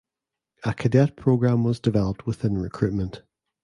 A 0.63 0.73
cadet 0.73 1.15
program 1.15 1.63
was 1.63 1.79
developed 1.79 2.25
within 2.25 2.57
recruitment. 2.57 3.21